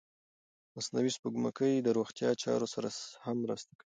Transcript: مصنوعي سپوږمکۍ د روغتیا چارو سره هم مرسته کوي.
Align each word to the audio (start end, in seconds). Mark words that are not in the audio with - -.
مصنوعي 0.75 1.11
سپوږمکۍ 1.17 1.73
د 1.81 1.87
روغتیا 1.97 2.29
چارو 2.43 2.67
سره 2.73 2.89
هم 3.25 3.35
مرسته 3.43 3.71
کوي. 3.79 3.87